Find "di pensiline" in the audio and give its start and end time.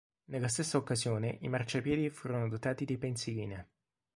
2.85-3.69